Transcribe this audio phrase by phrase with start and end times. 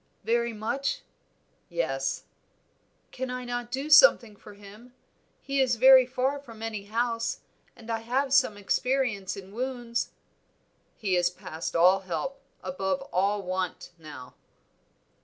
[0.23, 1.03] "Very much?"
[1.69, 2.23] "Yes."
[3.11, 4.95] "Can I not do something for him?
[5.43, 7.41] He is very far from any house,
[7.75, 10.09] and I have some experience in wounds."
[10.97, 14.33] "He is past all help, above all want now."